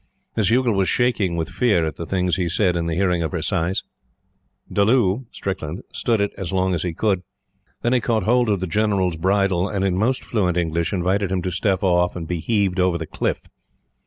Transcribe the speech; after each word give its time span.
Miss 0.35 0.49
Youghal 0.49 0.73
was 0.73 0.89
shaking 0.89 1.35
with 1.35 1.47
fear 1.47 1.85
at 1.85 1.95
the 1.95 2.07
things 2.07 2.35
he 2.35 2.49
said 2.49 2.75
in 2.75 2.87
the 2.87 2.95
hearing 2.95 3.21
of 3.21 3.33
her 3.33 3.43
sais. 3.43 3.83
Dulloo 4.73 5.27
Strickland 5.29 5.83
stood 5.93 6.19
it 6.19 6.31
as 6.39 6.51
long 6.51 6.73
as 6.73 6.81
he 6.81 6.91
could. 6.95 7.21
Then 7.83 7.93
he 7.93 8.01
caught 8.01 8.23
hold 8.23 8.49
of 8.49 8.61
the 8.61 8.65
General's 8.65 9.17
bridle, 9.17 9.69
and, 9.69 9.85
in 9.85 9.95
most 9.95 10.23
fluent 10.23 10.57
English, 10.57 10.91
invited 10.91 11.31
him 11.31 11.43
to 11.43 11.51
step 11.51 11.83
off 11.83 12.15
and 12.15 12.27
be 12.27 12.39
heaved 12.39 12.79
over 12.79 12.97
the 12.97 13.05
cliff. 13.05 13.47